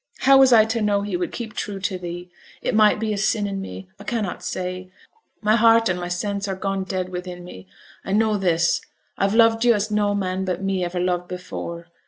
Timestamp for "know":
0.81-1.03, 8.11-8.35